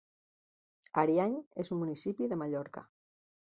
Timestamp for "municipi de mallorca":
1.83-2.87